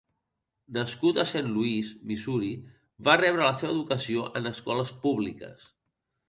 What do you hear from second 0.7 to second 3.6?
Nascut a Saint Louis, Missouri, va rebre la